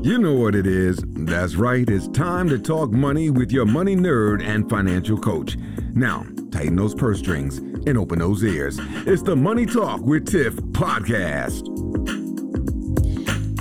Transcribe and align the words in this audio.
You 0.00 0.16
know 0.16 0.34
what 0.34 0.54
it 0.54 0.64
is. 0.64 1.02
That's 1.08 1.56
right. 1.56 1.88
It's 1.90 2.06
time 2.08 2.48
to 2.50 2.58
talk 2.58 2.92
money 2.92 3.30
with 3.30 3.50
your 3.50 3.66
money 3.66 3.96
nerd 3.96 4.44
and 4.44 4.70
financial 4.70 5.18
coach. 5.18 5.56
Now, 5.92 6.24
tighten 6.52 6.76
those 6.76 6.94
purse 6.94 7.18
strings 7.18 7.58
and 7.58 7.98
open 7.98 8.20
those 8.20 8.44
ears. 8.44 8.78
It's 9.06 9.22
the 9.22 9.34
Money 9.34 9.66
Talk 9.66 10.00
with 10.02 10.30
Tiff 10.30 10.54
podcast. 10.54 11.66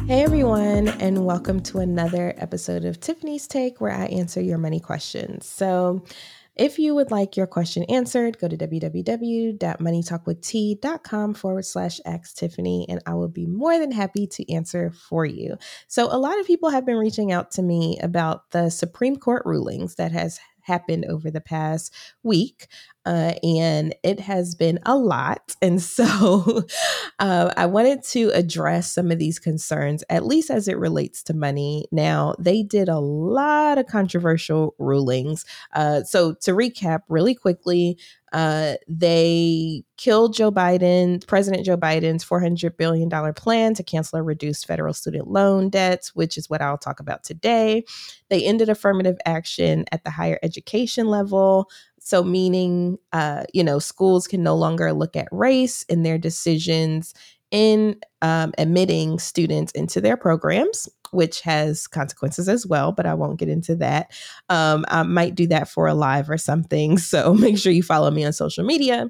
Hey 0.07 0.23
everyone, 0.23 0.87
and 0.87 1.25
welcome 1.25 1.59
to 1.63 1.79
another 1.79 2.35
episode 2.37 2.85
of 2.85 2.99
Tiffany's 2.99 3.47
Take 3.47 3.81
where 3.81 3.91
I 3.91 4.05
answer 4.05 4.39
your 4.39 4.59
money 4.59 4.79
questions. 4.79 5.47
So, 5.47 6.03
if 6.59 6.77
you 6.79 6.95
would 6.95 7.11
like 7.11 7.37
your 7.37 7.47
question 7.47 7.83
answered, 7.85 8.37
go 8.39 8.47
to 8.47 8.57
www.moneytalkwitht.com 8.57 11.33
forward 11.33 11.65
slash 11.65 11.99
ask 12.05 12.35
Tiffany, 12.35 12.85
and 12.89 13.01
I 13.05 13.13
will 13.13 13.29
be 13.29 13.45
more 13.45 13.79
than 13.79 13.91
happy 13.91 14.27
to 14.27 14.53
answer 14.53 14.91
for 14.91 15.25
you. 15.25 15.57
So, 15.87 16.07
a 16.11 16.17
lot 16.17 16.39
of 16.39 16.47
people 16.47 16.69
have 16.69 16.85
been 16.85 16.97
reaching 16.97 17.31
out 17.31 17.51
to 17.51 17.61
me 17.61 17.97
about 18.01 18.51
the 18.51 18.69
Supreme 18.69 19.15
Court 19.17 19.43
rulings 19.45 19.95
that 19.95 20.11
has 20.11 20.39
happened 20.67 21.05
over 21.05 21.31
the 21.31 21.41
past 21.41 21.93
week. 22.23 22.67
Uh, 23.07 23.33
and 23.41 23.95
it 24.03 24.19
has 24.19 24.53
been 24.53 24.79
a 24.85 24.95
lot. 24.95 25.55
And 25.67 25.81
so 25.81 26.63
uh, 27.19 27.53
I 27.57 27.65
wanted 27.65 28.03
to 28.03 28.29
address 28.29 28.91
some 28.91 29.11
of 29.11 29.17
these 29.17 29.39
concerns, 29.39 30.03
at 30.09 30.25
least 30.25 30.49
as 30.49 30.67
it 30.67 30.77
relates 30.77 31.23
to 31.23 31.33
money. 31.33 31.87
Now, 31.91 32.35
they 32.37 32.63
did 32.63 32.89
a 32.89 32.99
lot 32.99 33.77
of 33.77 33.87
controversial 33.87 34.75
rulings. 34.77 35.45
Uh, 35.73 36.03
so, 36.03 36.33
to 36.41 36.51
recap 36.51 37.01
really 37.09 37.33
quickly, 37.33 37.97
uh, 38.33 38.75
they 38.87 39.83
killed 39.95 40.35
Joe 40.35 40.51
Biden, 40.51 41.25
President 41.27 41.65
Joe 41.65 41.77
Biden's 41.77 42.25
$400 42.25 42.77
billion 42.77 43.09
plan 43.33 43.73
to 43.73 43.83
cancel 43.83 44.19
or 44.19 44.23
reduce 44.23 44.63
federal 44.63 44.93
student 44.93 45.27
loan 45.27 45.69
debts, 45.69 46.13
which 46.13 46.37
is 46.37 46.49
what 46.49 46.61
I'll 46.61 46.77
talk 46.77 46.99
about 46.99 47.23
today. 47.23 47.83
They 48.29 48.43
ended 48.43 48.69
affirmative 48.69 49.17
action 49.25 49.85
at 49.91 50.03
the 50.03 50.09
higher 50.09 50.39
education 50.43 51.07
level. 51.07 51.69
So, 52.07 52.23
meaning, 52.23 52.99
uh, 53.11 53.43
you 53.53 53.65
know, 53.65 53.79
schools 53.79 54.29
can 54.29 54.41
no 54.41 54.55
longer 54.55 54.93
look 54.93 55.17
at 55.17 55.27
race 55.29 55.83
in 55.89 56.03
their 56.03 56.17
decisions 56.17 57.13
in 57.51 57.99
um, 58.21 58.53
admitting 58.57 59.19
students 59.19 59.73
into 59.73 59.99
their 59.99 60.15
programs, 60.15 60.87
which 61.11 61.41
has 61.41 61.85
consequences 61.85 62.47
as 62.47 62.65
well, 62.65 62.93
but 62.93 63.05
I 63.05 63.13
won't 63.13 63.39
get 63.39 63.49
into 63.49 63.75
that. 63.75 64.09
Um, 64.47 64.85
I 64.87 65.03
might 65.03 65.35
do 65.35 65.47
that 65.47 65.67
for 65.67 65.85
a 65.85 65.93
live 65.93 66.29
or 66.29 66.37
something. 66.37 66.97
So 67.07 67.33
make 67.33 67.57
sure 67.57 67.73
you 67.73 67.83
follow 67.83 68.09
me 68.09 68.23
on 68.23 68.31
social 68.31 68.63
media. 68.63 69.09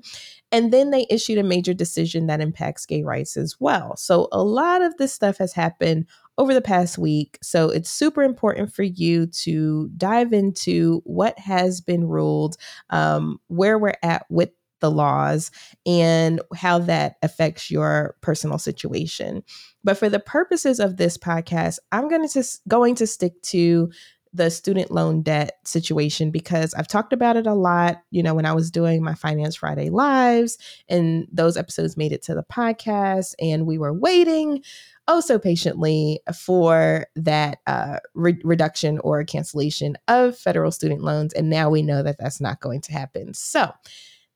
And 0.52 0.74
then 0.74 0.90
they 0.90 1.06
issued 1.08 1.38
a 1.38 1.44
major 1.44 1.76
decision 1.76 2.26
that 2.28 2.42
impacts 2.42 2.88
gay 2.88 3.04
rights 3.04 3.38
as 3.38 3.58
well. 3.60 3.96
So 3.96 4.28
a 4.32 4.44
lot 4.44 4.82
of 4.82 4.98
this 4.98 5.14
stuff 5.14 5.38
has 5.38 5.54
happened 5.54 6.08
over 6.38 6.54
the 6.54 6.62
past 6.62 6.98
week. 6.98 7.38
So 7.42 7.70
it's 7.70 7.90
super 7.90 8.24
important 8.24 8.74
for 8.74 8.84
you 8.84 9.28
to 9.28 9.90
dive 9.98 10.34
into 10.34 11.02
what 11.06 11.38
has 11.40 11.82
been 11.82 12.08
ruled, 12.08 12.58
um, 12.90 13.40
where 13.48 13.78
we're 13.78 13.98
at 14.04 14.26
with 14.30 14.52
the 14.80 14.92
laws 14.92 15.50
and 15.86 16.42
how 16.56 16.80
that 16.80 17.16
affects 17.24 17.72
your 17.72 18.16
personal 18.22 18.60
situation. 18.60 19.44
But 19.84 19.98
for 19.98 20.10
the 20.10 20.20
purposes 20.20 20.80
of 20.80 20.98
this 20.98 21.18
podcast, 21.18 21.80
I'm 21.92 22.08
going 22.08 22.28
to 22.28 22.44
going 22.68 22.96
to 22.96 23.08
stick 23.08 23.42
to 23.44 23.92
the 24.34 24.50
student 24.50 24.92
loan 24.92 25.22
debt 25.22 25.60
situation 25.64 26.32
because 26.32 26.74
I've 26.74 26.88
talked 26.88 27.14
about 27.14 27.38
it 27.38 27.48
a 27.48 27.54
lot, 27.54 28.02
you 28.12 28.22
know, 28.22 28.34
when 28.34 28.46
I 28.46 28.54
was 28.54 28.72
doing 28.72 29.04
my 29.04 29.14
Finance 29.14 29.56
Friday 29.56 29.90
lives 29.90 30.58
and 30.90 31.28
those 31.32 31.58
episodes 31.58 31.98
made 31.98 32.12
it 32.12 32.22
to 32.24 32.36
the 32.36 32.44
podcast 32.44 33.34
and 33.40 33.66
we 33.66 33.78
were 33.78 33.94
waiting 33.94 34.64
oh 35.08 35.22
so 35.22 35.40
patiently 35.40 36.20
for 36.36 37.08
that 37.16 37.60
uh, 37.66 38.00
re- 38.14 38.42
reduction 38.44 39.00
or 39.00 39.24
cancellation 39.24 39.98
of 40.08 40.38
federal 40.38 40.72
student 40.72 41.02
loans 41.02 41.34
and 41.34 41.50
now 41.50 41.70
we 41.70 41.82
know 41.82 42.04
that 42.04 42.18
that's 42.18 42.42
not 42.42 42.60
going 42.60 42.82
to 42.82 42.92
happen. 42.92 43.34
So, 43.34 43.72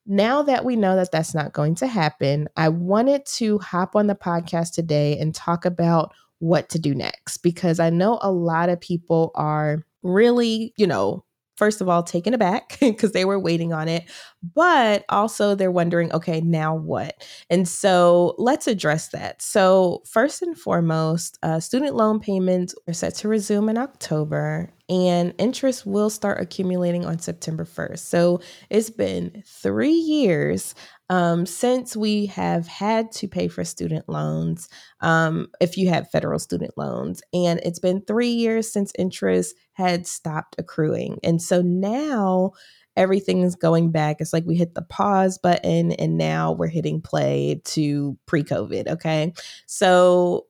now 0.08 0.42
that 0.42 0.65
we 0.65 0.76
know 0.76 0.95
that 0.95 1.11
that's 1.11 1.36
not 1.36 1.54
going 1.54 1.76
to 1.76 1.88
happen, 1.88 2.49
I 2.58 2.70
wanted 2.70 3.26
to 3.38 3.60
hop 3.60 3.95
on 3.95 4.08
the 4.08 4.15
podcast 4.15 4.73
today 4.73 5.17
and 5.20 5.33
talk 5.33 5.64
about 5.64 6.11
what 6.39 6.70
to 6.70 6.80
do 6.80 6.95
next 6.95 7.38
because 7.38 7.80
I 7.80 7.92
know 7.92 8.17
a 8.21 8.32
lot 8.32 8.70
of 8.70 8.82
people 8.82 9.32
are 9.36 9.86
really, 10.04 10.73
you 10.78 10.88
know, 10.88 11.23
first 11.58 11.82
of 11.82 11.88
all 11.88 12.02
taken 12.02 12.34
aback 12.34 12.78
because 12.80 13.12
they 13.12 13.26
were 13.26 13.39
waiting 13.39 13.72
on 13.72 13.88
it 13.88 14.10
but 14.56 15.06
also 15.10 15.54
they're 15.54 15.72
wondering 15.72 16.12
okay 16.12 16.42
now 16.42 16.76
what? 16.76 17.23
And 17.50 17.67
so 17.67 18.34
let's 18.39 18.67
address 18.67 19.10
that. 19.10 19.42
So 19.42 20.02
first 20.08 20.42
and 20.42 20.58
foremost 20.58 21.38
uh, 21.44 21.60
student 21.60 21.95
loan 21.95 22.20
payments 22.20 22.73
are 22.88 22.94
set 22.94 23.14
to 23.16 23.28
resume 23.28 23.70
in 23.70 23.78
october 23.78 24.73
and 24.91 25.33
interest 25.39 25.85
will 25.85 26.09
start 26.09 26.39
accumulating 26.39 27.05
on 27.05 27.17
september 27.17 27.65
1st 27.65 27.99
so 27.99 28.39
it's 28.69 28.91
been 28.91 29.41
three 29.47 29.89
years 29.89 30.75
um, 31.11 31.45
since 31.45 31.93
we 31.93 32.27
have 32.27 32.67
had 32.67 33.11
to 33.11 33.27
pay 33.27 33.49
for 33.49 33.65
student 33.65 34.07
loans, 34.07 34.69
um, 35.02 35.47
if 35.59 35.75
you 35.75 35.89
have 35.89 36.09
federal 36.09 36.39
student 36.39 36.71
loans, 36.77 37.21
and 37.33 37.59
it's 37.65 37.79
been 37.79 38.02
three 38.02 38.29
years 38.29 38.71
since 38.71 38.93
interest 38.97 39.53
had 39.73 40.07
stopped 40.07 40.55
accruing. 40.57 41.19
And 41.21 41.41
so 41.41 41.61
now 41.61 42.52
everything 42.95 43.41
is 43.41 43.55
going 43.55 43.91
back. 43.91 44.17
It's 44.21 44.31
like 44.31 44.45
we 44.45 44.55
hit 44.55 44.73
the 44.73 44.83
pause 44.83 45.37
button 45.37 45.91
and 45.93 46.17
now 46.17 46.53
we're 46.53 46.67
hitting 46.67 47.02
play 47.02 47.61
to 47.65 48.17
pre 48.25 48.43
COVID. 48.43 48.87
Okay. 48.87 49.33
So 49.65 50.45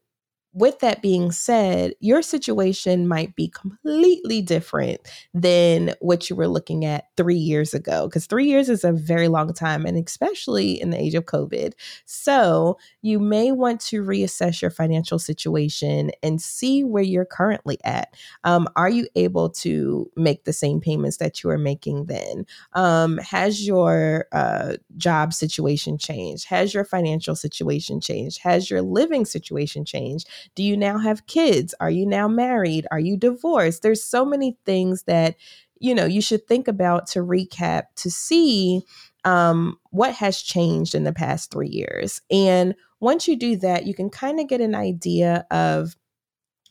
with 0.54 0.80
that 0.80 1.02
being 1.02 1.32
said, 1.32 1.94
your 2.00 2.22
situation 2.22 3.08
might 3.08 3.36
be 3.36 3.48
completely 3.48 4.42
different 4.42 5.00
than 5.34 5.94
what 6.02 6.30
you 6.30 6.36
were 6.36 6.48
looking 6.48 6.84
at 6.84 7.06
three 7.16 7.38
years 7.38 7.74
ago, 7.74 8.08
because 8.08 8.26
three 8.26 8.48
years 8.48 8.68
is 8.68 8.84
a 8.84 8.92
very 8.92 9.28
long 9.30 9.54
time, 9.54 9.86
and 9.86 9.98
especially 9.98 10.82
in 10.82 10.90
the 10.90 11.02
age 11.02 11.16
of 11.16 11.26
COVID. 11.26 11.74
So, 12.06 12.78
you 13.02 13.20
may 13.20 13.52
want 13.52 13.80
to 13.82 14.04
reassess 14.04 14.62
your 14.62 14.72
financial 14.72 15.20
situation 15.20 16.12
and 16.22 16.42
see 16.42 16.84
where 16.84 17.04
you're 17.04 17.26
currently 17.26 17.78
at. 17.84 18.14
Um, 18.44 18.68
are 18.76 18.90
you 18.90 19.08
able 19.16 19.50
to 19.50 20.10
make 20.18 20.44
the 20.44 20.54
same 20.54 20.82
payments 20.82 21.18
that 21.18 21.44
you 21.44 21.50
were 21.50 21.58
making 21.58 22.06
then? 22.06 22.46
Um, 22.74 23.18
has 23.20 23.66
your 23.66 24.26
uh, 24.32 24.78
job 24.98 25.34
situation 25.34 25.98
changed? 25.98 26.46
Has 26.46 26.74
your 26.74 26.84
financial 26.84 27.36
situation 27.36 28.02
changed? 28.02 28.40
Has 28.42 28.70
your 28.70 28.82
living 28.82 29.26
situation 29.26 29.86
changed? 29.86 30.28
Do 30.56 30.64
you 30.64 30.78
now 30.78 30.98
have 30.98 31.28
kids? 31.28 31.74
Are 31.80 31.90
you 31.90 32.06
now 32.06 32.28
married? 32.28 32.88
Are 32.92 33.00
you 33.00 33.18
divorced? 33.18 33.82
There's 33.82 34.04
so 34.04 34.26
many 34.26 34.58
things 34.66 35.04
that 35.04 35.36
you 35.80 35.96
know 35.96 36.06
you 36.06 36.22
should 36.22 36.48
think 36.48 36.68
about 36.68 37.08
to 37.08 37.20
recap 37.20 37.84
to 37.98 38.12
see 38.12 38.84
um, 39.24 39.78
what 39.92 40.14
has 40.16 40.42
changed 40.42 40.96
in 40.96 41.04
the 41.04 41.14
past 41.14 41.52
three 41.52 41.70
years. 41.70 42.22
And 42.32 42.76
once 43.00 43.28
you 43.28 43.36
do 43.36 43.56
that, 43.58 43.86
you 43.86 43.94
can 43.94 44.10
kind 44.10 44.40
of 44.40 44.48
get 44.48 44.62
an 44.62 44.76
idea 44.76 45.46
of 45.52 45.96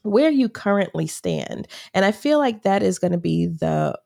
where 0.02 0.30
you 0.30 0.48
currently 0.48 1.06
stand. 1.06 1.68
And 1.92 2.04
I 2.04 2.12
feel 2.12 2.38
like 2.38 2.62
that 2.62 2.82
is 2.82 2.98
going 2.98 3.12
to 3.12 3.18
be 3.18 3.46
the 3.46 3.98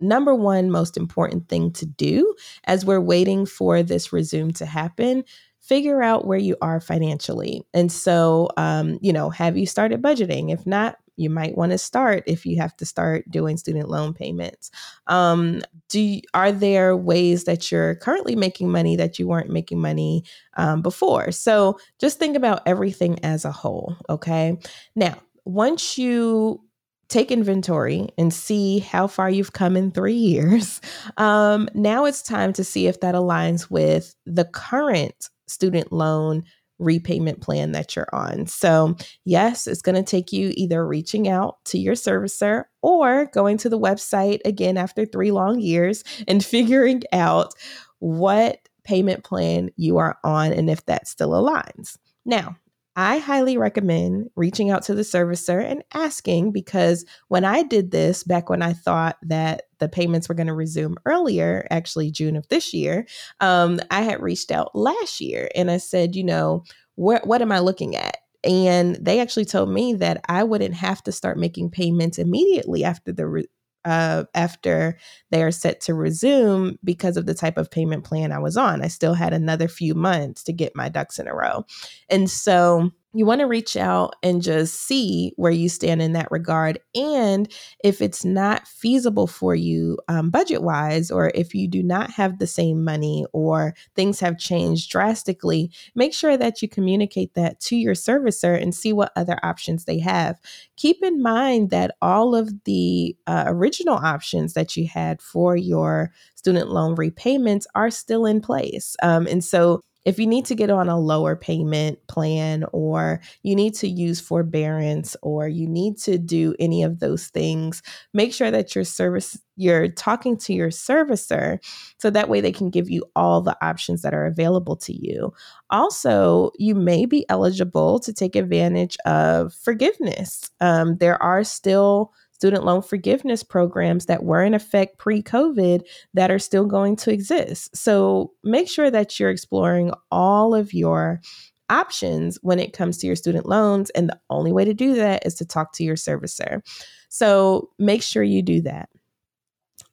number 0.00 0.34
one 0.34 0.70
most 0.70 0.96
important 0.96 1.48
thing 1.48 1.72
to 1.72 1.84
do 1.84 2.34
as 2.64 2.84
we're 2.84 3.00
waiting 3.00 3.44
for 3.44 3.82
this 3.82 4.12
resume 4.12 4.52
to 4.52 4.64
happen 4.64 5.24
figure 5.68 6.02
out 6.02 6.26
where 6.26 6.38
you 6.38 6.56
are 6.62 6.80
financially. 6.80 7.62
And 7.74 7.92
so, 7.92 8.48
um, 8.56 8.98
you 9.02 9.12
know, 9.12 9.28
have 9.28 9.56
you 9.58 9.66
started 9.66 10.00
budgeting? 10.00 10.50
If 10.50 10.66
not, 10.66 10.96
you 11.16 11.28
might 11.28 11.56
want 11.56 11.72
to 11.72 11.78
start 11.78 12.22
if 12.26 12.46
you 12.46 12.56
have 12.56 12.74
to 12.78 12.86
start 12.86 13.28
doing 13.30 13.56
student 13.56 13.88
loan 13.88 14.14
payments. 14.14 14.70
Um, 15.08 15.60
do 15.88 16.00
you, 16.00 16.22
are 16.32 16.52
there 16.52 16.96
ways 16.96 17.44
that 17.44 17.70
you're 17.70 17.96
currently 17.96 18.34
making 18.34 18.70
money 18.70 18.96
that 18.96 19.18
you 19.18 19.26
weren't 19.26 19.50
making 19.50 19.80
money 19.80 20.24
um, 20.56 20.80
before? 20.80 21.32
So 21.32 21.78
just 21.98 22.18
think 22.18 22.36
about 22.36 22.62
everything 22.66 23.22
as 23.24 23.44
a 23.44 23.52
whole. 23.52 23.96
Okay. 24.08 24.56
Now, 24.94 25.18
once 25.44 25.98
you 25.98 26.62
take 27.08 27.30
inventory 27.30 28.06
and 28.18 28.32
see 28.32 28.80
how 28.80 29.06
far 29.06 29.30
you've 29.30 29.54
come 29.54 29.76
in 29.76 29.90
three 29.90 30.12
years. 30.12 30.80
Um, 31.16 31.68
now 31.74 32.04
it's 32.04 32.22
time 32.22 32.52
to 32.52 32.62
see 32.62 32.86
if 32.86 33.00
that 33.00 33.14
aligns 33.14 33.70
with 33.70 34.14
the 34.26 34.44
current 34.44 35.30
student 35.48 35.92
loan 35.92 36.44
repayment 36.78 37.40
plan 37.40 37.72
that 37.72 37.96
you're 37.96 38.08
on. 38.12 38.46
So, 38.46 38.96
yes, 39.24 39.66
it's 39.66 39.82
going 39.82 39.96
to 39.96 40.08
take 40.08 40.32
you 40.32 40.52
either 40.54 40.86
reaching 40.86 41.28
out 41.28 41.56
to 41.66 41.78
your 41.78 41.94
servicer 41.94 42.64
or 42.82 43.26
going 43.32 43.56
to 43.58 43.68
the 43.68 43.78
website 43.78 44.40
again 44.44 44.76
after 44.76 45.04
three 45.04 45.32
long 45.32 45.60
years 45.60 46.04
and 46.26 46.44
figuring 46.44 47.02
out 47.12 47.52
what 47.98 48.60
payment 48.84 49.24
plan 49.24 49.70
you 49.76 49.98
are 49.98 50.18
on 50.24 50.52
and 50.52 50.70
if 50.70 50.86
that 50.86 51.08
still 51.08 51.30
aligns. 51.30 51.98
Now, 52.24 52.56
I 53.00 53.18
highly 53.18 53.56
recommend 53.56 54.28
reaching 54.34 54.70
out 54.70 54.82
to 54.82 54.94
the 54.94 55.02
servicer 55.02 55.64
and 55.64 55.84
asking 55.94 56.50
because 56.50 57.04
when 57.28 57.44
I 57.44 57.62
did 57.62 57.92
this 57.92 58.24
back 58.24 58.50
when 58.50 58.60
I 58.60 58.72
thought 58.72 59.18
that 59.22 59.68
the 59.78 59.88
payments 59.88 60.28
were 60.28 60.34
going 60.34 60.48
to 60.48 60.52
resume 60.52 60.96
earlier, 61.06 61.64
actually 61.70 62.10
June 62.10 62.34
of 62.34 62.48
this 62.48 62.74
year, 62.74 63.06
um, 63.38 63.78
I 63.92 64.02
had 64.02 64.20
reached 64.20 64.50
out 64.50 64.74
last 64.74 65.20
year 65.20 65.48
and 65.54 65.70
I 65.70 65.76
said, 65.76 66.16
you 66.16 66.24
know, 66.24 66.64
what 66.96 67.24
what 67.24 67.40
am 67.40 67.52
I 67.52 67.60
looking 67.60 67.94
at? 67.94 68.16
And 68.42 68.96
they 68.96 69.20
actually 69.20 69.44
told 69.44 69.70
me 69.70 69.94
that 69.94 70.20
I 70.28 70.42
wouldn't 70.42 70.74
have 70.74 71.00
to 71.04 71.12
start 71.12 71.38
making 71.38 71.70
payments 71.70 72.18
immediately 72.18 72.82
after 72.82 73.12
the 73.12 73.28
re- 73.28 73.48
uh, 73.88 74.24
after 74.34 74.98
they 75.30 75.42
are 75.42 75.50
set 75.50 75.80
to 75.80 75.94
resume 75.94 76.78
because 76.84 77.16
of 77.16 77.24
the 77.24 77.32
type 77.32 77.56
of 77.56 77.70
payment 77.70 78.04
plan 78.04 78.32
I 78.32 78.38
was 78.38 78.56
on. 78.56 78.82
I 78.82 78.88
still 78.88 79.14
had 79.14 79.32
another 79.32 79.66
few 79.66 79.94
months 79.94 80.44
to 80.44 80.52
get 80.52 80.76
my 80.76 80.90
ducks 80.90 81.18
in 81.18 81.26
a 81.26 81.34
row. 81.34 81.64
And 82.10 82.28
so 82.28 82.90
you 83.14 83.24
want 83.24 83.40
to 83.40 83.46
reach 83.46 83.76
out 83.76 84.16
and 84.22 84.42
just 84.42 84.74
see 84.74 85.32
where 85.36 85.50
you 85.52 85.68
stand 85.68 86.02
in 86.02 86.12
that 86.12 86.30
regard. 86.30 86.78
And 86.94 87.50
if 87.82 88.02
it's 88.02 88.24
not 88.24 88.68
feasible 88.68 89.26
for 89.26 89.54
you 89.54 89.98
um, 90.08 90.30
budget 90.30 90.62
wise, 90.62 91.10
or 91.10 91.32
if 91.34 91.54
you 91.54 91.68
do 91.68 91.82
not 91.82 92.10
have 92.10 92.38
the 92.38 92.46
same 92.46 92.84
money 92.84 93.24
or 93.32 93.74
things 93.96 94.20
have 94.20 94.38
changed 94.38 94.90
drastically, 94.90 95.70
make 95.94 96.12
sure 96.12 96.36
that 96.36 96.60
you 96.60 96.68
communicate 96.68 97.32
that 97.34 97.60
to 97.60 97.76
your 97.76 97.94
servicer 97.94 98.60
and 98.60 98.74
see 98.74 98.92
what 98.92 99.12
other 99.16 99.38
options 99.42 99.86
they 99.86 99.98
have. 99.98 100.38
Keep 100.76 101.02
in 101.02 101.22
mind 101.22 101.70
that 101.70 101.96
all 102.02 102.34
of 102.34 102.52
the 102.64 103.16
uh, 103.26 103.44
original 103.46 103.96
options 103.96 104.52
that 104.52 104.76
you 104.76 104.86
had 104.86 105.22
for 105.22 105.56
your 105.56 106.12
student 106.34 106.68
loan 106.70 106.94
repayments 106.94 107.66
are 107.74 107.90
still 107.90 108.26
in 108.26 108.40
place. 108.40 108.96
Um, 109.02 109.26
and 109.26 109.42
so 109.42 109.80
if 110.04 110.18
you 110.18 110.26
need 110.26 110.44
to 110.46 110.54
get 110.54 110.70
on 110.70 110.88
a 110.88 110.98
lower 110.98 111.36
payment 111.36 111.98
plan 112.06 112.64
or 112.72 113.20
you 113.42 113.54
need 113.54 113.74
to 113.74 113.88
use 113.88 114.20
forbearance 114.20 115.16
or 115.22 115.48
you 115.48 115.66
need 115.66 115.98
to 115.98 116.18
do 116.18 116.54
any 116.58 116.82
of 116.82 117.00
those 117.00 117.28
things, 117.28 117.82
make 118.14 118.32
sure 118.32 118.50
that 118.50 118.74
your 118.74 118.84
service 118.84 119.38
you're 119.56 119.88
talking 119.88 120.36
to 120.36 120.54
your 120.54 120.68
servicer 120.68 121.58
so 121.98 122.10
that 122.10 122.28
way 122.28 122.40
they 122.40 122.52
can 122.52 122.70
give 122.70 122.88
you 122.88 123.04
all 123.16 123.40
the 123.40 123.56
options 123.60 124.02
that 124.02 124.14
are 124.14 124.24
available 124.24 124.76
to 124.76 124.92
you. 124.92 125.32
Also, 125.70 126.52
you 126.58 126.76
may 126.76 127.04
be 127.04 127.28
eligible 127.28 127.98
to 127.98 128.12
take 128.12 128.36
advantage 128.36 128.96
of 129.04 129.52
forgiveness. 129.52 130.50
Um, 130.60 130.96
there 130.98 131.20
are 131.20 131.42
still 131.42 132.12
student 132.38 132.64
loan 132.64 132.82
forgiveness 132.82 133.42
programs 133.42 134.06
that 134.06 134.22
were 134.22 134.42
in 134.44 134.54
effect 134.54 134.96
pre 134.96 135.20
COVID 135.22 135.82
that 136.14 136.30
are 136.30 136.38
still 136.38 136.64
going 136.64 136.94
to 136.96 137.12
exist. 137.12 137.76
So 137.76 138.32
make 138.44 138.68
sure 138.68 138.90
that 138.92 139.18
you're 139.18 139.30
exploring 139.30 139.92
all 140.12 140.54
of 140.54 140.72
your 140.72 141.20
options 141.68 142.38
when 142.42 142.60
it 142.60 142.72
comes 142.72 142.98
to 142.98 143.08
your 143.08 143.16
student 143.16 143.46
loans. 143.46 143.90
And 143.90 144.08
the 144.08 144.20
only 144.30 144.52
way 144.52 144.64
to 144.64 144.72
do 144.72 144.94
that 144.94 145.26
is 145.26 145.34
to 145.34 145.44
talk 145.44 145.72
to 145.74 145.84
your 145.84 145.96
servicer. 145.96 146.62
So 147.08 147.70
make 147.78 148.02
sure 148.02 148.22
you 148.22 148.42
do 148.42 148.60
that. 148.62 148.88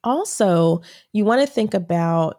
Also, 0.03 0.81
you 1.13 1.25
want 1.25 1.41
to 1.41 1.51
think 1.51 1.73
about 1.73 2.37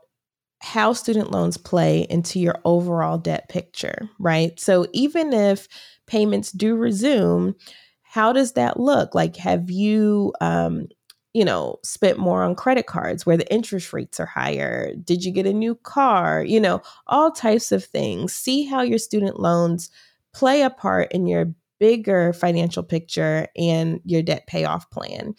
how 0.61 0.93
student 0.93 1.33
loans 1.33 1.57
play 1.57 2.07
into 2.09 2.39
your 2.39 2.61
overall 2.65 3.19
debt 3.19 3.49
picture, 3.49 4.09
right? 4.21 4.59
So 4.61 4.87
even 4.93 5.33
if 5.33 5.67
payments 6.07 6.53
do 6.53 6.77
resume, 6.77 7.55
how 8.17 8.33
does 8.33 8.53
that 8.53 8.81
look? 8.81 9.15
Like, 9.15 9.37
have 9.37 9.71
you, 9.71 10.33
um, 10.41 10.87
you 11.35 11.45
know, 11.45 11.77
spent 11.85 12.19
more 12.19 12.43
on 12.43 12.55
credit 12.55 12.87
cards 12.87 13.27
where 13.27 13.37
the 13.37 13.53
interest 13.53 13.93
rates 13.93 14.19
are 14.19 14.25
higher? 14.25 14.95
Did 15.05 15.23
you 15.23 15.31
get 15.31 15.47
a 15.47 15.53
new 15.53 15.75
car? 15.75 16.43
You 16.43 16.59
know, 16.59 16.81
all 17.09 17.31
types 17.31 17.73
of 17.73 17.85
things. 17.85 18.33
See 18.33 18.65
how 18.65 18.81
your 18.81 18.99
student 18.99 19.39
loans 19.39 19.91
play 20.33 20.63
a 20.63 20.71
part 20.71 21.13
in 21.13 21.27
your 21.27 21.53
bigger 21.79 22.33
financial 22.33 22.83
picture 22.83 23.49
and 23.55 24.01
your 24.07 24.23
debt 24.23 24.47
payoff 24.47 24.89
plan 24.89 25.35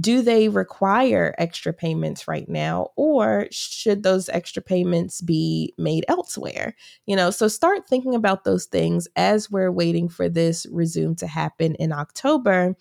do 0.00 0.22
they 0.22 0.48
require 0.48 1.34
extra 1.38 1.72
payments 1.72 2.28
right 2.28 2.48
now 2.48 2.88
or 2.96 3.46
should 3.50 4.02
those 4.02 4.28
extra 4.28 4.62
payments 4.62 5.20
be 5.20 5.72
made 5.78 6.04
elsewhere? 6.08 6.74
You 7.06 7.16
know 7.16 7.30
so 7.30 7.48
start 7.48 7.88
thinking 7.88 8.14
about 8.14 8.44
those 8.44 8.66
things 8.66 9.08
as 9.16 9.50
we're 9.50 9.72
waiting 9.72 10.08
for 10.08 10.28
this 10.28 10.66
resume 10.70 11.14
to 11.16 11.26
happen 11.26 11.74
in 11.76 11.92
october. 11.92 12.76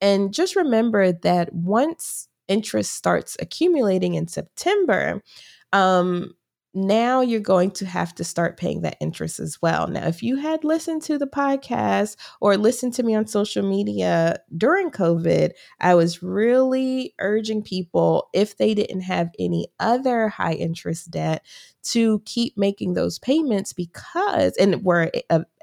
And 0.00 0.32
just 0.32 0.56
remember 0.56 1.12
that 1.12 1.52
once 1.52 2.28
interest 2.48 2.92
starts 2.94 3.36
accumulating 3.40 4.14
in 4.14 4.26
september 4.28 5.22
um, 5.72 6.34
now 6.74 7.20
you're 7.20 7.40
going 7.40 7.70
to 7.72 7.86
have 7.86 8.14
to 8.14 8.24
start 8.24 8.56
paying 8.56 8.80
that 8.82 8.96
interest 9.00 9.38
as 9.40 9.60
well. 9.60 9.88
Now, 9.88 10.06
if 10.06 10.22
you 10.22 10.36
had 10.36 10.64
listened 10.64 11.02
to 11.02 11.18
the 11.18 11.26
podcast 11.26 12.16
or 12.40 12.56
listened 12.56 12.94
to 12.94 13.02
me 13.02 13.14
on 13.14 13.26
social 13.26 13.62
media 13.62 14.38
during 14.56 14.90
COVID, 14.90 15.50
I 15.80 15.94
was 15.94 16.22
really 16.22 17.14
urging 17.18 17.62
people, 17.62 18.28
if 18.32 18.56
they 18.56 18.74
didn't 18.74 19.02
have 19.02 19.30
any 19.38 19.68
other 19.78 20.28
high 20.28 20.54
interest 20.54 21.10
debt, 21.10 21.44
to 21.84 22.22
keep 22.24 22.56
making 22.56 22.94
those 22.94 23.18
payments 23.18 23.72
because, 23.72 24.56
and 24.56 24.84
were 24.84 25.10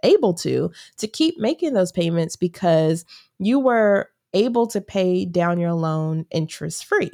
able 0.03 0.33
to, 0.33 0.69
to 0.97 1.07
keep 1.07 1.39
making 1.39 1.73
those 1.73 1.91
payments 1.91 2.35
because 2.35 3.05
you 3.39 3.59
were 3.59 4.09
able 4.33 4.67
to 4.67 4.81
pay 4.81 5.25
down 5.25 5.59
your 5.59 5.73
loan 5.73 6.25
interest 6.29 6.85
free. 6.85 7.11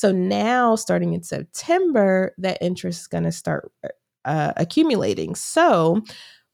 So 0.00 0.12
now, 0.12 0.76
starting 0.76 1.12
in 1.12 1.22
September, 1.22 2.34
that 2.38 2.56
interest 2.62 3.02
is 3.02 3.06
going 3.06 3.24
to 3.24 3.32
start 3.32 3.70
uh, 4.24 4.54
accumulating. 4.56 5.34
So, 5.34 6.00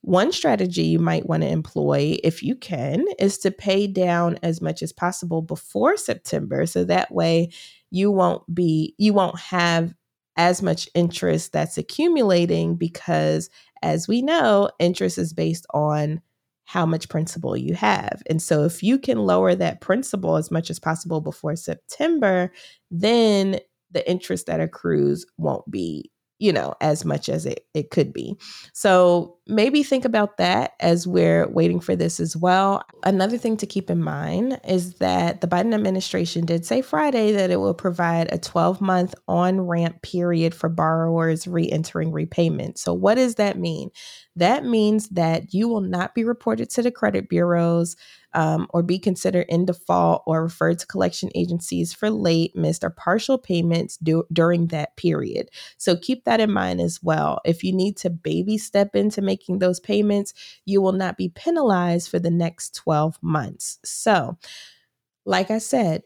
one 0.01 0.33
strategy 0.33 0.83
you 0.83 0.99
might 0.99 1.29
want 1.29 1.45
to 1.45 1.49
employ, 1.49 2.19
if 2.25 2.43
you 2.43 2.57
can, 2.57 3.05
is 3.21 3.39
to 3.39 3.53
pay 3.53 3.87
down 3.87 4.41
as 4.43 4.61
much 4.61 4.83
as 4.83 4.93
possible 4.93 5.43
before 5.43 5.97
September. 5.97 6.67
So 6.67 6.83
that 6.87 7.13
way 7.13 7.51
you 7.93 8.11
won't 8.11 8.43
be, 8.53 8.97
you 8.99 9.13
won't 9.13 9.39
have 9.39 9.95
as 10.37 10.61
much 10.61 10.89
interest 10.97 11.53
that's 11.53 11.79
accumulating 11.79 12.75
because, 12.75 13.49
as 13.81 14.09
we 14.09 14.23
know, 14.23 14.71
interest 14.81 15.19
is 15.19 15.33
based 15.33 15.67
on 15.73 16.21
how 16.67 16.85
much 16.85 17.09
principal 17.09 17.57
you 17.57 17.75
have. 17.75 18.23
And 18.29 18.43
so 18.43 18.65
if 18.65 18.83
you 18.83 18.99
can 18.99 19.19
lower 19.19 19.55
that 19.55 19.81
principal 19.81 20.37
as 20.37 20.51
much 20.51 20.69
as 20.69 20.79
possible 20.79 21.21
before 21.21 21.57
September, 21.57 22.53
then 22.91 23.61
the 23.93 24.09
interest 24.11 24.47
that 24.47 24.61
accrues 24.61 25.25
won't 25.39 25.69
be 25.71 26.11
you 26.39 26.53
know, 26.53 26.75
as 26.81 27.05
much 27.05 27.29
as 27.29 27.47
it, 27.47 27.67
it 27.73 27.91
could 27.91 28.13
be. 28.13 28.37
So 28.75 29.39
maybe 29.47 29.83
think 29.83 30.05
about 30.05 30.37
that 30.37 30.75
as 30.81 31.07
we're 31.07 31.49
waiting 31.49 31.81
for 31.81 31.97
this 31.97 32.21
as 32.21 32.37
well. 32.37 32.83
Another 33.05 33.39
thing 33.39 33.57
to 33.59 33.67
keep 33.67 33.89
in 33.89 34.03
mind 34.03 34.61
is 34.69 34.95
that 34.95 35.41
the 35.41 35.47
Biden 35.47 35.75
administration 35.75 36.45
did 36.45 36.67
say 36.67 36.83
Friday 36.83 37.33
that 37.33 37.51
it 37.51 37.57
will 37.57 37.75
provide 37.75 38.31
a 38.33 38.39
12 38.39 38.81
month 38.81 39.15
on 39.29 39.63
ramp 39.63 40.03
period 40.03 40.55
for 40.55 40.69
borrowers 40.69 41.47
re 41.47 41.71
entering 41.71 42.13
repayment. 42.13 42.79
So, 42.79 42.93
what 42.93 43.15
does 43.15 43.37
that 43.37 43.59
mean? 43.59 43.91
That 44.35 44.65
means 44.65 45.09
that 45.11 45.55
you 45.55 45.69
will 45.69 45.81
not 45.81 46.15
be 46.15 46.25
reported 46.25 46.69
to 46.71 46.83
the 46.83 46.91
credit 46.91 47.29
bureaus 47.29 47.97
um, 48.37 48.67
or 48.71 48.83
be 48.83 48.99
considered 48.99 49.47
in 49.49 49.65
default 49.65 50.23
or 50.27 50.43
referred 50.43 50.79
to 50.79 50.87
collection 50.87 51.31
agencies 51.35 51.95
for 51.95 52.11
late, 52.11 52.55
missed, 52.55 52.85
or 52.85 52.91
partial 52.91 53.39
payments 53.39 53.97
do- 53.97 54.27
during 54.31 54.67
that 54.67 54.95
period. 54.97 55.49
So 55.79 55.97
keep 55.97 56.25
that 56.25 56.39
in 56.39 56.53
mind 56.53 56.83
as 56.83 57.03
well. 57.03 57.41
If 57.47 57.65
you 57.65 57.73
need 57.73 57.97
to 57.99 58.11
baby 58.11 58.59
step 58.59 58.95
into 58.95 59.23
making 59.23 59.59
those 59.59 59.81
payments, 59.81 60.35
you 60.67 60.83
will 60.83 60.93
not 60.93 61.17
be 61.17 61.31
penalized 61.31 62.11
for 62.11 62.19
the 62.19 62.31
next 62.31 62.75
12 62.75 63.19
months. 63.23 63.79
So, 63.85 64.37
like 65.25 65.51
I 65.51 65.59
said, 65.59 66.03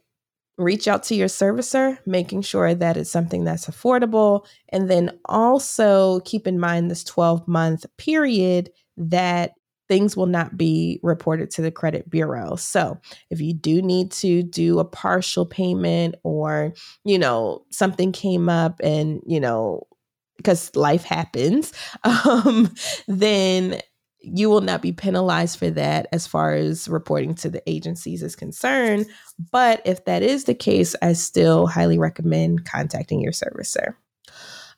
reach 0.57 0.87
out 0.87 1.03
to 1.05 1.17
your 1.17 1.29
servicer, 1.29 1.99
making 2.07 2.43
sure 2.43 2.75
that 2.77 2.97
it's 2.97 3.11
something 3.11 3.43
that's 3.43 3.67
affordable. 3.67 4.47
And 4.69 4.89
then 4.89 5.19
also 5.25 6.21
keep 6.21 6.47
in 6.47 6.61
mind 6.61 6.91
this 6.91 7.03
12 7.03 7.49
month 7.49 7.87
period 7.97 8.71
that 8.97 9.53
things 9.91 10.17
will 10.17 10.27
not 10.27 10.57
be 10.57 11.01
reported 11.03 11.51
to 11.51 11.63
the 11.63 11.73
credit 11.73 12.09
bureau. 12.09 12.55
So, 12.55 12.97
if 13.29 13.41
you 13.41 13.53
do 13.53 13.83
need 13.83 14.13
to 14.13 14.45
do 14.45 14.79
a 14.79 14.85
partial 14.85 15.45
payment 15.45 16.15
or, 16.23 16.73
you 17.05 17.19
know, 17.19 17.67
something 17.71 18.13
came 18.13 18.49
up 18.49 18.81
and, 18.85 19.21
you 19.27 19.41
know, 19.41 19.89
because 20.37 20.75
life 20.77 21.03
happens, 21.03 21.73
um, 22.05 22.73
then 23.09 23.81
you 24.23 24.49
will 24.49 24.61
not 24.61 24.81
be 24.81 24.93
penalized 24.93 25.59
for 25.59 25.71
that 25.71 26.07
as 26.13 26.27
far 26.27 26.55
as 26.55 26.89
reporting 26.89 27.35
to 27.35 27.51
the 27.51 27.63
agencies 27.69 28.23
is 28.23 28.37
concerned. 28.37 29.07
But 29.51 29.83
if 29.85 30.05
that 30.05 30.23
is 30.23 30.45
the 30.45 30.55
case, 30.55 30.95
I 31.03 31.15
still 31.15 31.67
highly 31.67 31.99
recommend 31.99 32.65
contacting 32.65 33.21
your 33.21 33.33
servicer. 33.33 33.95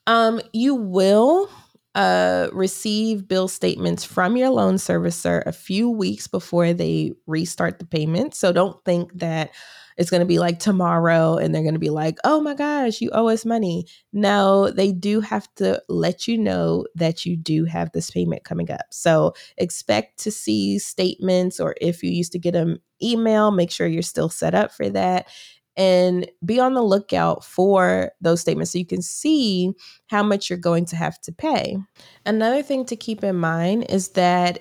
Um, 0.07 0.41
you 0.53 0.73
will 0.73 1.49
uh, 1.95 2.49
receive 2.51 3.27
bill 3.27 3.47
statements 3.47 4.03
from 4.03 4.35
your 4.35 4.49
loan 4.49 4.75
servicer 4.75 5.45
a 5.45 5.51
few 5.51 5.89
weeks 5.89 6.27
before 6.27 6.73
they 6.73 7.13
restart 7.27 7.79
the 7.79 7.85
payment. 7.85 8.33
So 8.33 8.51
don't 8.51 8.83
think 8.83 9.13
that 9.19 9.51
it's 9.95 10.09
going 10.09 10.21
to 10.21 10.25
be 10.25 10.39
like 10.39 10.57
tomorrow 10.57 11.37
and 11.37 11.53
they're 11.53 11.61
going 11.61 11.75
to 11.75 11.79
be 11.79 11.91
like, 11.91 12.17
oh 12.23 12.41
my 12.41 12.55
gosh, 12.55 12.99
you 12.99 13.11
owe 13.13 13.29
us 13.29 13.45
money. 13.45 13.85
No, 14.11 14.71
they 14.71 14.91
do 14.91 15.21
have 15.21 15.47
to 15.55 15.81
let 15.87 16.27
you 16.27 16.37
know 16.37 16.87
that 16.95 17.25
you 17.25 17.37
do 17.37 17.65
have 17.65 17.91
this 17.91 18.09
payment 18.09 18.43
coming 18.43 18.71
up. 18.71 18.85
So 18.89 19.33
expect 19.57 20.17
to 20.23 20.31
see 20.31 20.79
statements, 20.79 21.59
or 21.59 21.75
if 21.79 22.01
you 22.01 22.09
used 22.09 22.31
to 22.31 22.39
get 22.39 22.53
them 22.53 22.79
email, 23.03 23.51
make 23.51 23.69
sure 23.69 23.85
you're 23.85 24.01
still 24.01 24.29
set 24.29 24.55
up 24.55 24.71
for 24.71 24.89
that 24.89 25.27
and 25.75 26.29
be 26.45 26.59
on 26.59 26.73
the 26.73 26.81
lookout 26.81 27.43
for 27.43 28.11
those 28.21 28.41
statements 28.41 28.71
so 28.71 28.77
you 28.77 28.85
can 28.85 29.01
see 29.01 29.71
how 30.07 30.23
much 30.23 30.49
you're 30.49 30.59
going 30.59 30.85
to 30.85 30.95
have 30.95 31.19
to 31.21 31.31
pay. 31.31 31.77
Another 32.25 32.61
thing 32.61 32.85
to 32.85 32.95
keep 32.95 33.23
in 33.23 33.35
mind 33.35 33.85
is 33.89 34.09
that 34.09 34.59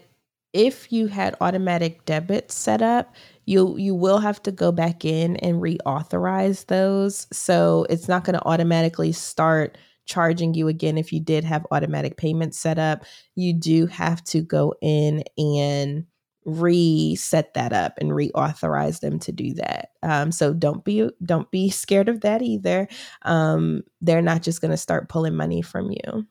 if 0.53 0.93
you 0.93 1.07
had 1.07 1.35
automatic 1.41 2.05
debits 2.05 2.55
set 2.55 2.83
up, 2.83 3.15
you 3.47 3.77
you 3.79 3.95
will 3.95 4.19
have 4.19 4.43
to 4.43 4.53
go 4.53 4.71
back 4.71 5.05
in 5.05 5.37
and 5.37 5.63
reauthorize 5.63 6.67
those. 6.67 7.27
So 7.33 7.87
it's 7.89 8.09
not 8.09 8.25
going 8.25 8.39
to 8.39 8.47
automatically 8.47 9.13
start 9.13 9.79
charging 10.05 10.53
you 10.53 10.69
again 10.69 10.99
if 10.99 11.13
you 11.13 11.21
did 11.21 11.45
have 11.45 11.67
automatic 11.71 12.17
payments 12.17 12.59
set 12.59 12.79
up. 12.79 13.05
You 13.35 13.55
do 13.55 13.87
have 13.87 14.23
to 14.25 14.43
go 14.43 14.75
in 14.83 15.25
and 15.39 16.05
reset 16.45 17.55
that 17.55 17.73
up 17.73 17.99
and 17.99 18.11
reauthorize 18.11 19.01
them 19.01 19.19
to 19.21 19.33
do 19.33 19.55
that. 19.55 19.91
Um, 20.03 20.33
so 20.33 20.53
don't 20.53 20.85
be 20.85 21.09
don't 21.25 21.51
be 21.51 21.71
scared 21.71 22.09
of 22.09 22.23
that 22.23 22.43
either. 22.43 22.89
Um, 23.23 23.83
they're 24.01 24.23
not 24.23 24.43
just 24.43 24.61
going 24.61 24.71
to 24.71 24.77
start 24.77 25.09
pulling 25.09 25.37
money 25.37 25.63
from 25.63 25.91
you. 25.91 26.27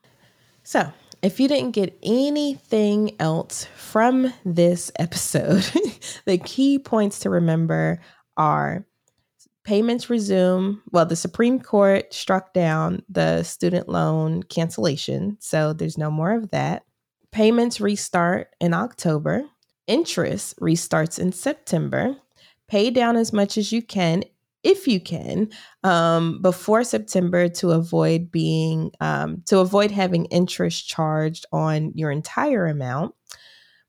So 0.64 0.92
if 1.22 1.40
you 1.40 1.48
didn't 1.48 1.72
get 1.72 1.98
anything 2.04 3.16
else 3.20 3.66
from 3.76 4.34
this 4.44 4.92
episode, 4.98 5.64
the 6.26 6.38
key 6.38 6.80
points 6.80 7.20
to 7.20 7.30
remember 7.30 8.02
are 8.38 8.86
payments 9.64 10.10
resume. 10.10 10.82
Well, 10.92 11.06
the 11.06 11.16
Supreme 11.16 11.60
Court 11.60 12.12
struck 12.14 12.54
down 12.54 13.04
the 13.10 13.44
student 13.44 13.88
loan 13.88 14.44
cancellation, 14.44 15.38
so 15.40 15.74
there's 15.74 15.98
no 15.98 16.10
more 16.10 16.32
of 16.32 16.50
that. 16.52 16.84
Payments 17.32 17.80
restart 17.80 18.50
in 18.60 18.74
October. 18.74 19.44
Interest 19.92 20.58
restarts 20.62 21.20
in 21.20 21.34
September. 21.34 22.16
Pay 22.70 22.92
down 22.92 23.18
as 23.18 23.34
much 23.34 23.58
as 23.58 23.74
you 23.74 23.82
can 23.82 24.24
if 24.64 24.88
you 24.88 25.02
can 25.02 25.50
um, 25.84 26.42
before 26.42 26.86
September 26.86 27.50
to 27.50 27.72
avoid 27.72 28.32
being 28.32 28.92
um, 29.02 29.44
to 29.48 29.60
avoid 29.60 29.92
having 29.92 30.28
interest 30.28 30.88
charged 30.88 31.46
on 31.52 31.92
your 31.94 32.10
entire 32.10 32.68
amount. 32.68 33.14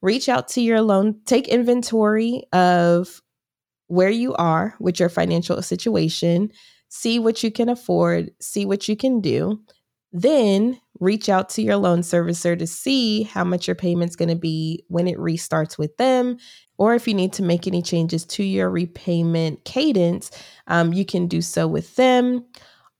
Reach 0.01 0.29
out 0.29 0.49
to 0.49 0.61
your 0.61 0.81
loan, 0.81 1.21
take 1.25 1.47
inventory 1.47 2.43
of 2.53 3.23
where 3.87 4.11
you 4.11 4.35
are 4.35 4.75
with 4.81 4.99
your 4.99 5.09
financial 5.09 5.63
situation, 5.63 6.51
see 6.89 7.21
what 7.21 7.45
you 7.45 7.53
can 7.53 7.69
afford, 7.69 8.33
see 8.41 8.67
what 8.67 8.89
you 8.89 8.97
can 8.97 9.21
do. 9.21 9.61
Then 10.13 10.81
reach 11.01 11.29
out 11.29 11.49
to 11.51 11.63
your 11.63 11.77
loan 11.77 12.01
servicer 12.01 12.57
to 12.59 12.67
see 12.67 13.23
how 13.25 13.45
much 13.45 13.67
your 13.67 13.75
payment's 13.75 14.15
going 14.15 14.29
to 14.29 14.37
be 14.37 14.85
when 14.89 15.09
it 15.09 15.19
restarts 15.19 15.79
with 15.79 15.97
them 15.97 16.37
or 16.83 16.95
if 16.97 17.07
you 17.07 17.15
need 17.15 17.33
to 17.35 17.45
make 17.45 17.69
any 17.69 17.81
changes 17.81 18.25
to 18.25 18.43
your 18.43 18.69
repayment 18.69 19.65
cadence, 19.65 20.33
um, 20.67 20.93
you 20.93 21.05
can 21.05 21.29
do 21.29 21.41
so 21.41 21.69
with 21.69 21.95
them. 21.95 22.45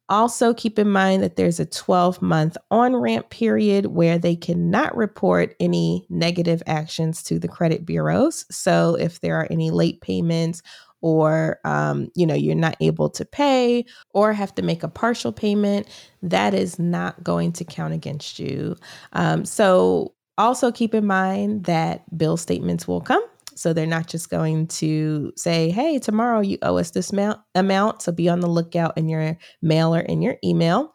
Also, 0.09 0.55
keep 0.55 0.79
in 0.79 0.89
mind 0.89 1.21
that 1.21 1.35
there's 1.35 1.59
a 1.59 1.67
12 1.67 2.23
month 2.23 2.57
on 2.71 2.95
ramp 2.95 3.31
period 3.31 3.87
where 3.87 4.19
they 4.19 4.37
cannot 4.37 4.97
report 4.97 5.57
any 5.59 6.07
negative 6.11 6.63
actions 6.67 7.25
to 7.25 7.41
the 7.41 7.49
credit 7.49 7.85
bureaus. 7.85 8.45
So, 8.51 8.95
if 8.95 9.21
there 9.21 9.35
are 9.37 9.49
any 9.51 9.73
late 9.73 10.01
payments 10.01 10.63
or 11.03 11.59
um, 11.65 12.09
you 12.15 12.27
know 12.27 12.35
you're 12.35 12.55
not 12.55 12.77
able 12.81 13.11
to 13.11 13.25
pay 13.25 13.85
or 14.11 14.33
have 14.33 14.55
to 14.55 14.63
make 14.63 14.83
a 14.83 14.89
partial 14.89 15.33
payment 15.33 15.87
that 16.23 16.55
is 16.55 16.79
not 16.79 17.23
going 17.23 17.53
to 17.53 17.65
count 17.65 17.93
against 17.93 18.39
you 18.39 18.77
um, 19.13 19.45
so 19.45 20.15
also 20.39 20.73
keep 20.73 20.95
in 20.95 21.07
mind 21.07 21.65
that 21.65 22.03
bill 22.17 22.37
statements 22.37 22.89
will 22.89 23.01
come 23.01 23.23
so 23.55 23.73
they're 23.73 23.87
not 23.87 24.07
just 24.07 24.31
going 24.31 24.67
to 24.69 25.33
say, 25.37 25.71
hey, 25.71 25.99
tomorrow 25.99 26.41
you 26.41 26.59
owe 26.63 26.79
us 26.79 26.91
this 26.91 27.13
amount. 27.55 28.03
So 28.03 28.11
be 28.11 28.29
on 28.29 28.41
the 28.41 28.49
lookout 28.49 28.97
in 28.97 29.09
your 29.09 29.37
mail 29.61 29.95
or 29.95 30.01
in 30.01 30.23
your 30.23 30.37
email. 30.43 30.95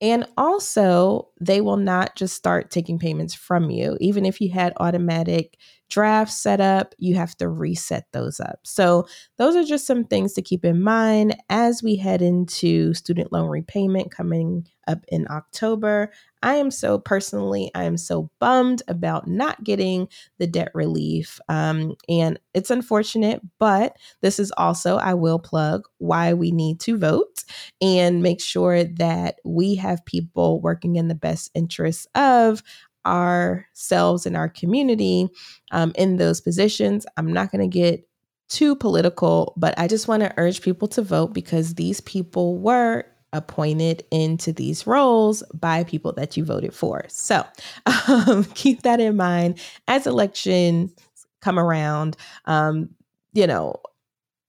And 0.00 0.26
also, 0.36 1.28
they 1.40 1.60
will 1.60 1.76
not 1.76 2.16
just 2.16 2.34
start 2.34 2.70
taking 2.70 2.98
payments 2.98 3.34
from 3.34 3.70
you. 3.70 3.96
Even 4.00 4.24
if 4.24 4.40
you 4.40 4.50
had 4.50 4.72
automatic 4.78 5.58
drafts 5.88 6.36
set 6.36 6.60
up, 6.60 6.94
you 6.98 7.14
have 7.14 7.36
to 7.36 7.48
reset 7.48 8.06
those 8.12 8.40
up. 8.40 8.60
So, 8.64 9.06
those 9.36 9.54
are 9.54 9.64
just 9.64 9.86
some 9.86 10.04
things 10.04 10.32
to 10.34 10.42
keep 10.42 10.64
in 10.64 10.82
mind 10.82 11.36
as 11.48 11.82
we 11.82 11.96
head 11.96 12.22
into 12.22 12.94
student 12.94 13.32
loan 13.32 13.48
repayment 13.48 14.10
coming 14.10 14.66
up 14.88 15.04
in 15.08 15.26
October. 15.30 16.12
I 16.42 16.54
am 16.56 16.70
so 16.70 16.98
personally, 16.98 17.70
I 17.74 17.84
am 17.84 17.96
so 17.96 18.30
bummed 18.38 18.82
about 18.88 19.26
not 19.26 19.64
getting 19.64 20.08
the 20.38 20.46
debt 20.46 20.70
relief. 20.74 21.40
Um, 21.48 21.94
and 22.08 22.38
it's 22.54 22.70
unfortunate, 22.70 23.40
but 23.58 23.96
this 24.20 24.38
is 24.38 24.52
also, 24.56 24.96
I 24.96 25.14
will 25.14 25.38
plug, 25.38 25.88
why 25.98 26.34
we 26.34 26.52
need 26.52 26.78
to 26.80 26.98
vote 26.98 27.42
and 27.80 28.22
make 28.22 28.40
sure 28.40 28.84
that 28.84 29.40
we 29.44 29.74
have 29.76 30.04
people 30.04 30.60
working 30.60 30.96
in 30.96 31.08
the 31.08 31.14
best 31.26 31.50
interests 31.54 32.06
of 32.14 32.62
ourselves 33.04 34.26
and 34.26 34.36
our 34.36 34.48
community 34.48 35.28
um, 35.72 35.92
in 35.96 36.18
those 36.18 36.40
positions. 36.40 37.04
I'm 37.16 37.32
not 37.32 37.50
going 37.50 37.68
to 37.68 37.78
get 37.78 38.08
too 38.48 38.76
political, 38.76 39.54
but 39.56 39.76
I 39.76 39.88
just 39.88 40.06
want 40.06 40.22
to 40.22 40.32
urge 40.36 40.62
people 40.62 40.86
to 40.88 41.02
vote 41.02 41.34
because 41.34 41.74
these 41.74 42.00
people 42.02 42.58
were 42.58 43.04
appointed 43.32 44.04
into 44.12 44.52
these 44.52 44.86
roles 44.86 45.42
by 45.52 45.82
people 45.82 46.12
that 46.12 46.36
you 46.36 46.44
voted 46.44 46.72
for. 46.72 47.04
So 47.08 47.44
um, 48.08 48.44
keep 48.54 48.82
that 48.82 49.00
in 49.00 49.16
mind 49.16 49.60
as 49.88 50.06
elections 50.06 50.94
come 51.40 51.58
around. 51.58 52.16
Um, 52.44 52.90
you 53.32 53.48
know, 53.48 53.80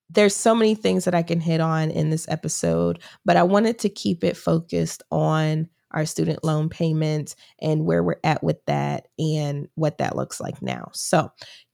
there's 0.10 0.36
so 0.36 0.56
many 0.56 0.76
things 0.76 1.06
that 1.06 1.16
I 1.16 1.24
can 1.24 1.40
hit 1.40 1.60
on 1.60 1.90
in 1.90 2.12
this 2.12 2.28
episode, 2.30 3.00
but 3.26 3.36
I 3.36 3.44
wanted 3.44 3.80
to 3.80 3.90
keep 3.90 4.24
it 4.24 4.38
focused 4.38 5.04
on 5.12 5.70
our 5.92 6.06
student 6.06 6.44
loan 6.44 6.70
payments 6.70 7.36
and 7.62 7.86
where 7.86 8.04
we're 8.04 8.20
at 8.24 8.44
with 8.44 8.64
that 8.66 9.08
and 9.18 9.68
what 9.76 9.98
that 9.98 10.16
looks 10.16 10.40
like 10.40 10.62
now. 10.62 10.90
So 10.94 11.32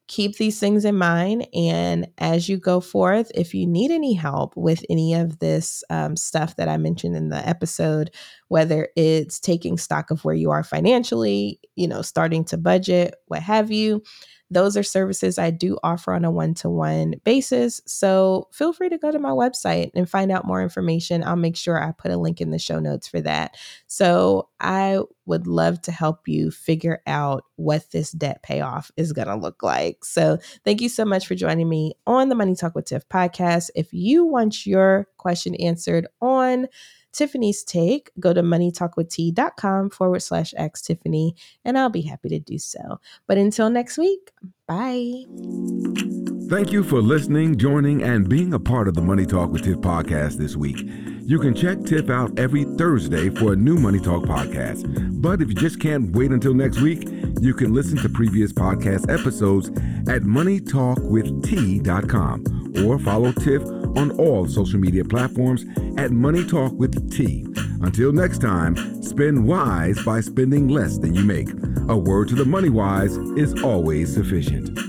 keep 0.08 0.38
these 0.38 0.60
things 0.60 0.86
in 0.86 0.96
mind. 0.98 1.48
And 1.53 2.08
as 2.17 2.50
you 2.50 2.58
go 2.58 2.82
forth, 2.82 3.32
if 3.34 3.53
you 3.53 3.65
need 3.65 3.89
any 3.89 4.13
help 4.13 4.55
with 4.55 4.84
any 4.89 5.13
of 5.13 5.39
this 5.39 5.84
um, 5.89 6.15
stuff 6.15 6.55
that 6.58 6.67
I 6.67 6.77
mentioned 6.77 7.15
in 7.15 7.29
the 7.29 7.48
episode, 7.48 8.12
whether 8.50 8.89
it's 8.96 9.39
taking 9.39 9.77
stock 9.77 10.12
of 10.12 10.24
where 10.25 10.36
you 10.36 10.51
are 10.51 10.63
financially, 10.63 11.60
you 11.75 11.88
know, 11.88 12.01
starting 12.01 12.43
to 12.46 12.58
budget, 12.58 13.15
what 13.27 13.41
have 13.41 13.72
you, 13.72 14.03
those 14.54 14.78
are 14.78 14.84
services 14.84 15.38
I 15.38 15.50
do 15.50 15.78
offer 15.84 16.14
on 16.14 16.26
a 16.26 16.32
one 16.32 16.54
to 16.56 16.70
one 16.70 17.16
basis. 17.24 17.82
So 17.86 18.48
feel 18.52 18.74
free 18.74 18.90
to 18.90 18.98
go 18.98 19.12
to 19.12 19.20
my 19.20 19.32
website 19.32 19.92
and 19.96 20.10
find 20.10 20.32
out 20.32 20.46
more 20.46 20.62
information. 20.62 21.24
I'll 21.24 21.36
make 21.36 21.56
sure 21.56 21.82
I 21.82 21.92
put 21.92 22.12
a 22.12 22.18
link 22.18 22.42
in 22.42 22.52
the 22.52 22.60
show 22.60 22.80
notes 22.80 23.08
for 23.08 23.22
that. 23.22 23.56
So 23.88 24.50
I 24.60 25.00
would 25.26 25.48
love 25.48 25.82
to 25.84 25.92
help 25.92 26.28
you 26.28 26.52
figure 26.52 27.02
out 27.08 27.46
what 27.56 27.92
this 27.92 28.12
debt 28.12 28.44
payoff 28.44 28.92
is 28.98 29.14
going 29.14 29.28
to 29.28 29.36
look 29.36 29.64
like. 29.64 30.04
So 30.06 30.38
thank 30.64 30.82
you 30.82 30.90
so 30.90 31.06
much 31.06 31.28
for 31.28 31.36
joining 31.36 31.70
me 31.70 31.94
on 32.06 32.30
the 32.30 32.36
Money 32.36 32.56
Talk 32.56 32.76
with 32.76 32.86
Tiff 32.86 33.08
podcast. 33.10 33.70
If 33.76 33.94
you 33.94 34.26
want 34.26 34.66
your 34.66 35.08
question 35.18 35.56
answered 35.56 36.08
on 36.22 36.68
Tiffany's 37.13 37.63
take, 37.63 38.12
go 38.20 38.34
to 38.34 38.41
moneytalkwitht.com 38.41 39.91
forward 39.91 40.22
slash 40.22 40.53
ask 40.58 40.86
Tiffany, 40.86 41.36
and 41.63 41.77
I'll 41.77 41.89
be 41.89 42.01
happy 42.01 42.29
to 42.29 42.39
do 42.39 42.58
so. 42.58 43.00
But 43.27 43.38
until 43.38 43.70
next 43.70 43.98
week, 43.98 44.32
bye. 44.67 45.24
Thank 46.50 46.72
you 46.72 46.84
for 46.84 47.01
listening, 47.01 47.58
joining, 47.58 48.03
and 48.03 48.27
being 48.27 48.53
a 48.53 48.60
part 48.60 48.88
of 48.88 48.96
the 48.96 49.01
Money 49.01 49.25
Talk 49.25 49.51
with 49.51 49.63
Tiff 49.63 49.77
podcast 49.77 50.38
this 50.38 50.55
week. 50.55 50.77
You 51.25 51.39
can 51.39 51.55
check 51.55 51.84
Tiff 51.86 52.10
out 52.10 52.38
every 52.38 52.65
Thursday 52.77 53.29
for 53.29 53.53
a 53.53 53.55
new 53.55 53.77
Money 53.77 54.00
Talk 54.00 54.24
podcast. 54.24 55.22
But 55.22 55.41
if 55.41 55.48
you 55.48 55.55
just 55.55 55.79
can't 55.79 56.13
wait 56.15 56.32
until 56.32 56.53
next 56.53 56.82
week, 56.82 57.08
you 57.39 57.53
can 57.53 57.74
listen 57.74 57.98
to 58.00 58.10
previous 58.10 58.51
podcast 58.51 59.10
episodes 59.12 59.70
at 60.10 60.24
moneytalkwitht.com 60.24 62.86
or 62.86 63.00
follow 63.00 63.32
Tiff 63.32 63.63
on 63.98 64.12
all 64.20 64.48
social 64.48 64.80
media 64.80 65.04
platforms 65.04 65.66
at 65.98 66.12
Money 66.12 66.46
Talk 66.46 66.74
with 66.74 67.12
T. 67.12 67.46
Until 67.82 68.12
next 68.12 68.40
time, 68.40 69.02
spend 69.04 69.48
wise 69.48 70.02
by 70.04 70.22
spending 70.22 70.68
less 70.68 70.98
than 70.98 71.14
you 71.14 71.24
make. 71.24 71.50
A 71.90 71.98
word 71.98 72.30
to 72.30 72.36
the 72.36 72.46
money 72.46 72.70
wise 72.70 73.18
is 73.38 73.62
always 73.64 74.14
sufficient. 74.14 74.83